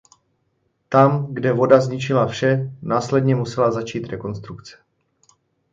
[0.89, 4.75] Tam, kde voda zničila vše, následně musela začít rekonstrukce.